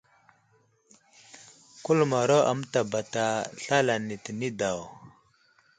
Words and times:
Kuləmaro 1.83 2.37
a 2.49 2.51
mətabata 2.57 3.25
slal 3.61 3.87
ane 3.95 4.15
tə 4.23 4.31
nay 4.39 4.51
daw. 4.61 4.79